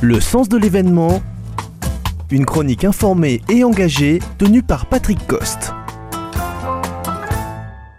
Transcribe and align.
Le 0.00 0.20
sens 0.20 0.48
de 0.48 0.56
l'événement, 0.56 1.20
une 2.30 2.46
chronique 2.46 2.84
informée 2.84 3.40
et 3.48 3.64
engagée 3.64 4.20
tenue 4.38 4.62
par 4.62 4.88
Patrick 4.88 5.18
Coste. 5.26 5.72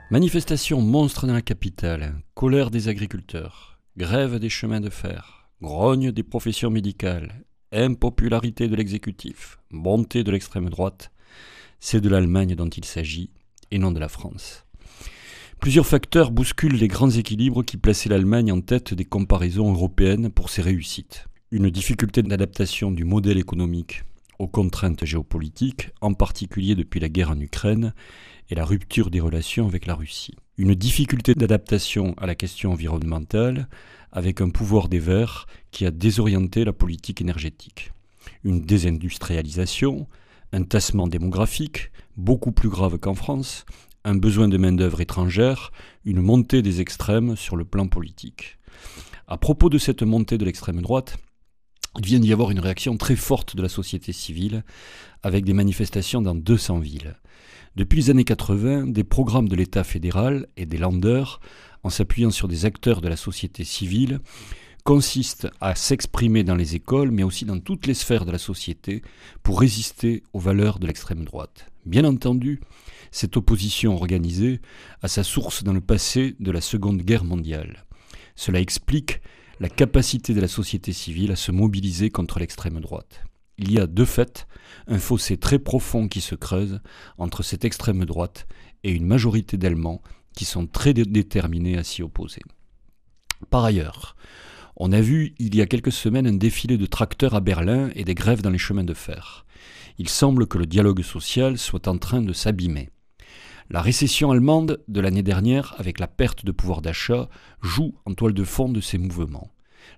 Manifestation 0.09 0.79
monstre 0.79 1.27
dans 1.27 1.33
la 1.33 1.41
capitale, 1.41 2.15
colère 2.35 2.71
des 2.71 2.87
agriculteurs, 2.87 3.81
grève 3.97 4.39
des 4.39 4.47
chemins 4.47 4.79
de 4.79 4.89
fer, 4.89 5.49
grogne 5.61 6.13
des 6.13 6.23
professions 6.23 6.69
médicales, 6.69 7.43
impopularité 7.73 8.69
de 8.69 8.77
l'exécutif, 8.77 9.59
bonté 9.69 10.23
de 10.23 10.31
l'extrême 10.31 10.69
droite, 10.69 11.11
c'est 11.81 11.99
de 11.99 12.07
l'Allemagne 12.07 12.55
dont 12.55 12.69
il 12.69 12.85
s'agit 12.85 13.29
et 13.71 13.77
non 13.77 13.91
de 13.91 13.99
la 13.99 14.07
France. 14.07 14.63
Plusieurs 15.59 15.85
facteurs 15.85 16.31
bousculent 16.31 16.77
les 16.77 16.87
grands 16.87 17.09
équilibres 17.09 17.65
qui 17.65 17.75
plaçaient 17.75 18.07
l'Allemagne 18.07 18.53
en 18.53 18.61
tête 18.61 18.93
des 18.93 19.03
comparaisons 19.03 19.73
européennes 19.73 20.29
pour 20.29 20.49
ses 20.49 20.61
réussites. 20.61 21.28
Une 21.51 21.71
difficulté 21.71 22.21
d'adaptation 22.21 22.91
du 22.91 23.05
modèle 23.05 23.39
économique 23.39 24.03
aux 24.37 24.47
contraintes 24.47 25.03
géopolitiques, 25.03 25.89
en 25.99 26.13
particulier 26.13 26.75
depuis 26.75 26.99
la 26.99 27.09
guerre 27.09 27.31
en 27.31 27.39
Ukraine 27.39 27.95
et 28.51 28.55
la 28.55 28.63
rupture 28.63 29.09
des 29.09 29.19
relations 29.19 29.65
avec 29.67 29.87
la 29.87 29.95
Russie. 29.95 30.35
Une 30.59 30.75
difficulté 30.75 31.33
d'adaptation 31.33 32.13
à 32.17 32.27
la 32.27 32.35
question 32.35 32.71
environnementale, 32.73 33.67
avec 34.11 34.41
un 34.41 34.51
pouvoir 34.51 34.89
des 34.89 34.99
Verts 34.99 35.47
qui 35.71 35.87
a 35.87 35.91
désorienté 35.91 36.65
la 36.65 36.71
politique 36.71 37.19
énergétique. 37.19 37.93
Une 38.43 38.61
désindustrialisation, 38.61 40.05
un 40.53 40.61
tassement 40.61 41.07
démographique, 41.07 41.89
beaucoup 42.15 42.51
plus 42.51 42.69
grave 42.69 42.99
qu'en 42.99 43.15
France, 43.15 43.65
un 44.03 44.15
besoin 44.15 44.49
de 44.49 44.57
main-d'œuvre 44.57 45.01
étrangère, 45.01 45.71
une 46.05 46.21
montée 46.21 46.61
des 46.61 46.79
extrêmes 46.79 47.35
sur 47.35 47.55
le 47.55 47.65
plan 47.65 47.87
politique. 47.87 48.59
À 49.27 49.37
propos 49.37 49.69
de 49.69 49.79
cette 49.79 50.03
montée 50.03 50.37
de 50.37 50.45
l'extrême 50.45 50.83
droite, 50.83 51.17
il 51.97 52.05
vient 52.05 52.19
d'y 52.19 52.33
avoir 52.33 52.51
une 52.51 52.59
réaction 52.59 52.97
très 52.97 53.15
forte 53.15 53.55
de 53.55 53.61
la 53.61 53.69
société 53.69 54.13
civile, 54.13 54.63
avec 55.23 55.45
des 55.45 55.53
manifestations 55.53 56.21
dans 56.21 56.35
200 56.35 56.79
villes. 56.79 57.15
Depuis 57.75 57.97
les 57.97 58.09
années 58.09 58.23
80, 58.23 58.87
des 58.87 59.03
programmes 59.03 59.49
de 59.49 59.55
l'État 59.55 59.83
fédéral 59.83 60.47
et 60.57 60.65
des 60.65 60.77
landers, 60.77 61.39
en 61.83 61.89
s'appuyant 61.89 62.31
sur 62.31 62.47
des 62.47 62.65
acteurs 62.65 63.01
de 63.01 63.07
la 63.07 63.15
société 63.15 63.63
civile, 63.63 64.19
consistent 64.83 65.47
à 65.61 65.75
s'exprimer 65.75 66.43
dans 66.43 66.55
les 66.55 66.75
écoles, 66.75 67.11
mais 67.11 67.23
aussi 67.23 67.45
dans 67.45 67.59
toutes 67.59 67.85
les 67.85 67.93
sphères 67.93 68.25
de 68.25 68.31
la 68.31 68.37
société, 68.37 69.01
pour 69.43 69.59
résister 69.59 70.23
aux 70.33 70.39
valeurs 70.39 70.79
de 70.79 70.87
l'extrême 70.87 71.25
droite. 71.25 71.67
Bien 71.85 72.05
entendu, 72.05 72.59
cette 73.11 73.37
opposition 73.37 73.95
organisée 73.95 74.61
a 75.01 75.07
sa 75.07 75.23
source 75.23 75.63
dans 75.63 75.73
le 75.73 75.81
passé 75.81 76.35
de 76.39 76.51
la 76.51 76.61
Seconde 76.61 77.01
Guerre 77.01 77.23
mondiale. 77.23 77.85
Cela 78.35 78.59
explique 78.59 79.21
la 79.59 79.69
capacité 79.69 80.33
de 80.33 80.41
la 80.41 80.47
société 80.47 80.93
civile 80.93 81.31
à 81.31 81.35
se 81.35 81.51
mobiliser 81.51 82.09
contre 82.09 82.39
l'extrême 82.39 82.79
droite. 82.79 83.23
Il 83.57 83.71
y 83.71 83.79
a 83.79 83.87
de 83.87 84.05
fait 84.05 84.47
un 84.87 84.99
fossé 84.99 85.35
très 85.35 85.59
profond 85.59 86.07
qui 86.07 86.21
se 86.21 86.35
creuse 86.35 86.79
entre 87.17 87.43
cette 87.43 87.65
extrême 87.65 88.05
droite 88.05 88.47
et 88.83 88.91
une 88.91 89.05
majorité 89.05 89.57
d'Allemands 89.57 90.01
qui 90.33 90.45
sont 90.45 90.65
très 90.65 90.93
déterminés 90.93 91.77
à 91.77 91.83
s'y 91.83 92.01
opposer. 92.01 92.41
Par 93.49 93.65
ailleurs, 93.65 94.15
on 94.77 94.93
a 94.93 95.01
vu 95.01 95.35
il 95.39 95.55
y 95.55 95.61
a 95.61 95.65
quelques 95.65 95.91
semaines 95.91 96.27
un 96.27 96.33
défilé 96.33 96.77
de 96.77 96.85
tracteurs 96.85 97.35
à 97.35 97.41
Berlin 97.41 97.89
et 97.95 98.05
des 98.05 98.15
grèves 98.15 98.41
dans 98.41 98.49
les 98.49 98.57
chemins 98.57 98.85
de 98.85 98.93
fer. 98.93 99.45
Il 99.97 100.07
semble 100.07 100.47
que 100.47 100.57
le 100.57 100.65
dialogue 100.65 101.01
social 101.01 101.57
soit 101.57 101.89
en 101.89 101.97
train 101.97 102.21
de 102.21 102.31
s'abîmer. 102.31 102.89
La 103.71 103.83
récession 103.83 104.31
allemande 104.31 104.83
de 104.87 104.99
l'année 104.99 105.21
dernière, 105.21 105.75
avec 105.77 105.99
la 105.99 106.07
perte 106.07 106.43
de 106.43 106.51
pouvoir 106.51 106.81
d'achat, 106.81 107.29
joue 107.61 107.93
en 108.05 108.15
toile 108.15 108.33
de 108.33 108.43
fond 108.43 108.67
de 108.67 108.81
ces 108.81 108.97
mouvements. 108.97 109.51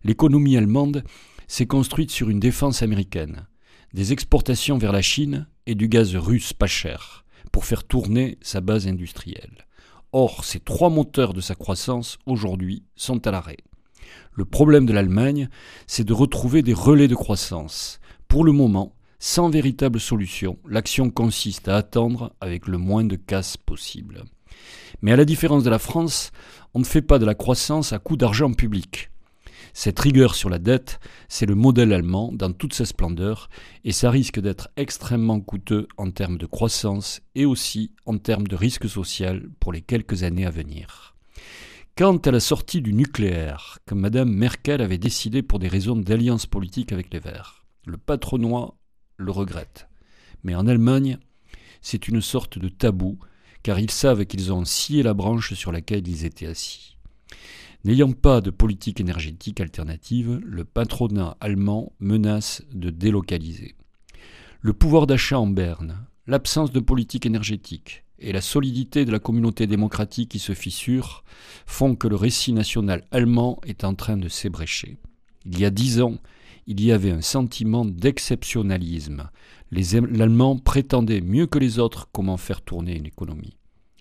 L'économie 0.04 0.58
allemande 0.58 1.06
s'est 1.48 1.68
construite 1.68 2.12
sur 2.12 2.30
une 2.30 2.42
défense 2.42 2.84
américaine, 2.84 3.48
des 3.94 4.12
exportations 4.12 4.78
vers 4.78 4.92
la 4.92 5.02
Chine 5.02 5.48
et 5.68 5.76
du 5.76 5.88
gaz 5.88 6.18
russe 6.18 6.52
pas 6.52 6.68
cher, 6.68 7.24
pour 7.54 7.64
faire 7.64 7.86
tourner 7.86 8.38
sa 8.42 8.60
base 8.60 8.90
industrielle. 8.90 9.66
Or, 10.12 10.44
ces 10.44 10.60
trois 10.60 10.90
moteurs 10.90 11.32
de 11.32 11.40
sa 11.40 11.56
croissance, 11.56 12.20
aujourd'hui, 12.26 12.84
sont 12.98 13.26
à 13.26 13.32
l'arrêt. 13.32 13.64
Le 14.34 14.44
problème 14.44 14.86
de 14.86 14.92
l'Allemagne, 14.92 15.48
c'est 15.88 16.04
de 16.04 16.12
retrouver 16.12 16.62
des 16.62 16.74
relais 16.74 17.08
de 17.08 17.16
croissance. 17.16 18.02
Pour 18.28 18.44
le 18.44 18.52
moment, 18.52 18.98
sans 19.24 19.52
véritable 19.52 20.00
solution, 20.00 20.58
l'action 20.68 21.12
consiste 21.12 21.68
à 21.68 21.78
attendre 21.78 22.34
avec 22.42 22.68
le 22.68 22.80
moins 22.80 23.04
de 23.04 23.16
casse 23.16 23.56
possible. 23.56 24.24
Mais 25.04 25.12
à 25.12 25.16
la 25.16 25.26
différence 25.26 25.64
de 25.64 25.70
la 25.70 25.78
France, 25.78 26.32
on 26.74 26.80
ne 26.80 26.86
fait 26.86 27.04
pas 27.04 27.20
de 27.20 27.26
la 27.26 27.36
croissance 27.36 27.94
à 27.94 28.00
coût 28.00 28.18
d'argent 28.18 28.52
public. 28.52 29.12
Cette 29.74 30.00
rigueur 30.00 30.34
sur 30.34 30.50
la 30.50 30.58
dette, 30.58 31.00
c'est 31.30 31.46
le 31.46 31.54
modèle 31.54 31.94
allemand 31.94 32.32
dans 32.34 32.52
toute 32.52 32.74
sa 32.74 32.84
splendeur, 32.84 33.48
et 33.84 33.92
ça 33.92 34.10
risque 34.10 34.40
d'être 34.40 34.70
extrêmement 34.76 35.40
coûteux 35.40 35.88
en 35.98 36.10
termes 36.10 36.40
de 36.40 36.48
croissance 36.48 37.22
et 37.36 37.46
aussi 37.46 37.94
en 38.08 38.18
termes 38.18 38.48
de 38.48 38.56
risque 38.56 38.90
social 38.90 39.50
pour 39.60 39.72
les 39.72 39.82
quelques 39.82 40.24
années 40.24 40.48
à 40.48 40.52
venir. 40.52 41.16
Quant 41.96 42.18
à 42.18 42.32
la 42.32 42.40
sortie 42.40 42.82
du 42.82 42.92
nucléaire, 42.92 43.78
que 43.86 43.94
Mme 43.94 44.34
Merkel 44.34 44.82
avait 44.82 44.98
décidé 44.98 45.44
pour 45.44 45.60
des 45.60 45.68
raisons 45.68 45.96
d'alliance 45.96 46.48
politique 46.48 46.92
avec 46.92 47.14
les 47.14 47.20
Verts, 47.20 47.68
le 47.86 47.98
patronat 47.98 48.74
le 49.22 49.32
regrette. 49.32 49.88
Mais 50.44 50.56
en 50.56 50.68
Allemagne, 50.68 51.18
c'est 51.82 52.08
une 52.08 52.22
sorte 52.22 52.60
de 52.60 52.70
tabou, 52.70 53.20
car 53.64 53.80
ils 53.80 53.92
savent 53.92 54.26
qu'ils 54.26 54.52
ont 54.52 54.66
scié 54.66 55.04
la 55.04 55.14
branche 55.14 55.54
sur 55.54 55.72
laquelle 55.72 56.08
ils 56.08 56.26
étaient 56.26 56.48
assis. 56.48 56.98
N'ayant 57.84 58.12
pas 58.12 58.42
de 58.42 58.52
politique 58.52 59.00
énergétique 59.00 59.60
alternative, 59.60 60.40
le 60.44 60.64
patronat 60.64 61.36
allemand 61.40 61.94
menace 62.00 62.64
de 62.72 62.92
délocaliser. 62.92 63.76
Le 64.62 64.74
pouvoir 64.74 65.08
d'achat 65.08 65.40
en 65.40 65.48
berne, 65.48 66.06
l'absence 66.28 66.72
de 66.72 66.80
politique 66.80 67.26
énergétique 67.26 68.04
et 68.20 68.32
la 68.32 68.42
solidité 68.42 69.04
de 69.04 69.12
la 69.12 69.18
communauté 69.18 69.66
démocratique 69.66 70.30
qui 70.30 70.40
se 70.40 70.54
fissure 70.54 71.24
font 71.66 71.96
que 71.96 72.08
le 72.08 72.16
récit 72.16 72.54
national 72.54 73.04
allemand 73.10 73.60
est 73.66 73.84
en 73.84 73.96
train 73.96 74.18
de 74.18 74.30
s'ébrécher. 74.30 74.98
Il 75.46 75.60
y 75.60 75.66
a 75.66 75.72
dix 75.72 76.02
ans, 76.02 76.18
il 76.72 76.82
y 76.86 76.94
avait 76.94 77.12
un 77.12 77.22
sentiment 77.22 77.84
d'exceptionnalisme. 77.84 79.30
Les 79.72 79.98
Allemands 79.98 80.58
prétendaient 80.58 81.20
mieux 81.20 81.46
que 81.46 81.60
les 81.60 81.80
autres 81.80 82.08
comment 82.14 82.38
faire 82.38 82.62
tourner 82.62 82.96
une 82.96 83.06
économie. 83.06 83.58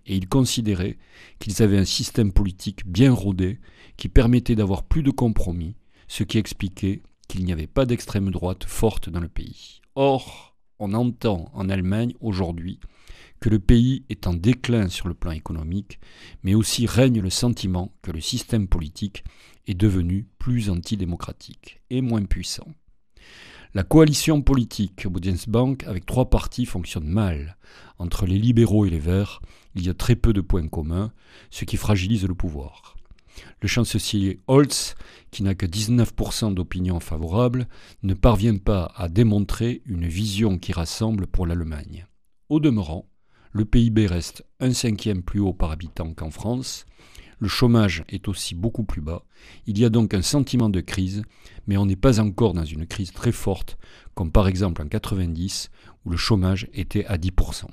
Et 0.07 0.15
ils 0.15 0.29
considéraient 0.29 0.97
qu'ils 1.41 1.65
avaient 1.65 1.79
un 1.79 1.85
système 1.85 2.33
politique 2.33 2.87
bien 2.87 3.13
rodé 3.13 3.59
qui 3.97 4.09
permettait 4.09 4.55
d'avoir 4.55 4.85
plus 4.85 5.03
de 5.03 5.11
compromis, 5.11 5.75
ce 6.07 6.23
qui 6.23 6.39
expliquait 6.39 7.03
qu'il 7.27 7.45
n'y 7.45 7.53
avait 7.53 7.67
pas 7.67 7.87
d'extrême 7.87 8.31
droite 8.31 8.63
forte 8.63 9.11
dans 9.11 9.19
le 9.19 9.29
pays. 9.29 9.81
Or, 9.97 10.57
on 10.79 10.95
entend 10.95 11.51
en 11.53 11.69
Allemagne 11.69 12.15
aujourd'hui 12.21 12.79
que 13.41 13.49
le 13.49 13.59
pays 13.59 14.05
est 14.11 14.27
en 14.27 14.35
déclin 14.35 14.89
sur 14.89 15.09
le 15.09 15.15
plan 15.15 15.31
économique, 15.31 15.99
mais 16.43 16.55
aussi 16.55 16.87
règne 16.87 17.21
le 17.21 17.31
sentiment 17.31 17.95
que 18.03 18.13
le 18.13 18.21
système 18.21 18.69
politique 18.69 19.25
est 19.67 19.75
devenu 19.75 20.27
plus 20.39 20.71
antidémocratique 20.71 21.81
et 21.91 22.03
moins 22.03 22.25
puissant. 22.25 22.69
La 23.73 23.85
coalition 23.85 24.43
politique 24.43 25.07
Bundesbank 25.07 25.85
avec 25.85 26.05
trois 26.05 26.29
partis 26.29 26.67
fonctionne 26.67 27.07
mal. 27.07 27.57
Entre 27.99 28.27
les 28.27 28.39
libéraux 28.39 28.85
et 28.85 28.91
les 28.91 28.99
verts, 28.99 29.41
il 29.77 29.87
y 29.87 29.89
a 29.89 29.95
très 29.95 30.17
peu 30.17 30.33
de 30.33 30.41
points 30.41 30.67
communs, 30.67 31.13
ce 31.51 31.65
qui 31.65 31.77
fragilise 31.77 32.27
le 32.27 32.35
pouvoir. 32.35 32.97
Le 33.63 33.69
chancelier 33.69 34.41
Holz, 34.49 34.97
qui 35.31 35.43
n'a 35.43 35.55
que 35.55 35.67
19% 35.67 36.53
d'opinion 36.53 36.99
favorable, 36.99 37.69
ne 38.03 38.15
parvient 38.15 38.59
pas 38.59 38.93
à 38.97 39.09
démontrer 39.09 39.83
une 39.87 40.09
vision 40.09 40.59
qui 40.59 40.73
rassemble 40.73 41.29
pour 41.29 41.47
l'Allemagne. 41.47 42.07
Au 42.49 42.59
demeurant, 42.59 43.10
le 43.53 43.65
PIB 43.65 44.07
reste 44.07 44.45
un 44.61 44.73
cinquième 44.73 45.23
plus 45.23 45.41
haut 45.41 45.53
par 45.53 45.71
habitant 45.71 46.13
qu'en 46.15 46.31
France, 46.31 46.87
le 47.39 47.49
chômage 47.49 48.05
est 48.09 48.29
aussi 48.29 48.55
beaucoup 48.55 48.85
plus 48.85 49.01
bas, 49.01 49.25
il 49.67 49.79
y 49.79 49.85
a 49.85 49.89
donc 49.89 50.15
un 50.15 50.23
sentiment 50.23 50.69
de 50.69 50.81
crise, 50.81 51.23
mais 51.67 51.77
on 51.77 51.87
n'est 51.87 51.97
pas 51.97 52.21
encore 52.21 52.53
dans 52.53 52.65
une 52.65 52.87
crise 52.87 53.13
très 53.13 53.33
forte, 53.33 53.79
comme 54.15 54.31
par 54.31 54.47
exemple 54.47 54.83
en 54.83 54.89
90, 54.89 55.71
où 56.05 56.11
le 56.11 56.17
chômage 56.17 56.69
était 56.75 57.07
à 57.07 57.17
10%. 57.17 57.65